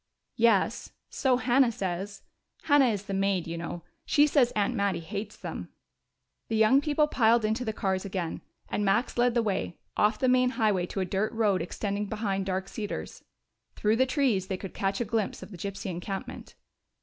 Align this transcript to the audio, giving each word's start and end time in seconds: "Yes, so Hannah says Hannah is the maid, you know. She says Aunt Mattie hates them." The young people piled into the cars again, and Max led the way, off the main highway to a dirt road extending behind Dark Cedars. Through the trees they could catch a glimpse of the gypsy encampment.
"Yes, 0.37 0.93
so 1.11 1.37
Hannah 1.37 1.71
says 1.71 2.23
Hannah 2.63 2.87
is 2.87 3.03
the 3.03 3.13
maid, 3.13 3.45
you 3.45 3.55
know. 3.55 3.83
She 4.03 4.25
says 4.25 4.51
Aunt 4.55 4.73
Mattie 4.73 4.99
hates 4.99 5.37
them." 5.37 5.69
The 6.47 6.55
young 6.55 6.81
people 6.81 7.05
piled 7.05 7.45
into 7.45 7.63
the 7.63 7.71
cars 7.71 8.03
again, 8.03 8.41
and 8.67 8.83
Max 8.83 9.15
led 9.15 9.35
the 9.35 9.43
way, 9.43 9.77
off 9.95 10.17
the 10.17 10.27
main 10.27 10.49
highway 10.57 10.87
to 10.87 11.01
a 11.01 11.05
dirt 11.05 11.31
road 11.33 11.61
extending 11.61 12.07
behind 12.07 12.47
Dark 12.47 12.67
Cedars. 12.67 13.23
Through 13.75 13.97
the 13.97 14.07
trees 14.07 14.47
they 14.47 14.57
could 14.57 14.73
catch 14.73 15.01
a 15.01 15.05
glimpse 15.05 15.43
of 15.43 15.51
the 15.51 15.55
gypsy 15.57 15.91
encampment. 15.91 16.55